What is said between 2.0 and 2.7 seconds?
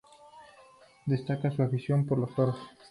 por los toros.